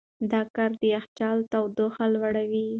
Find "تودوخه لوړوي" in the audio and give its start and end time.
1.51-2.65